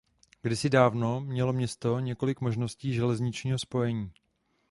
Kdysi 0.41 0.69
dávno 0.69 1.21
mělo 1.21 1.53
město 1.53 1.99
několik 1.99 2.41
možností 2.41 2.93
železničního 2.93 3.59
spojení. 3.59 4.11